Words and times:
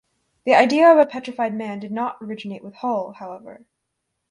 The 0.45 0.55
idea 0.55 0.91
of 0.91 0.97
a 0.97 1.05
petrified 1.05 1.53
man 1.53 1.77
did 1.79 1.91
not 1.91 2.17
originate 2.21 2.63
with 2.63 2.73
Hull, 2.73 3.11
however. 3.13 3.67